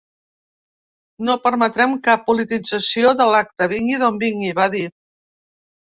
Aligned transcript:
No 1.27 1.35
permetrem 1.43 1.93
cap 2.09 2.25
politització 2.31 3.15
de 3.23 3.31
l’acte, 3.35 3.71
vingui 3.79 4.05
d’on 4.05 4.21
vingui, 4.29 4.55
va 4.63 4.71
dir. 4.81 4.87